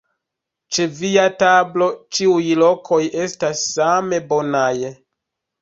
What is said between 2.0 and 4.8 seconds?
ĉiuj lokoj estas same bonaj!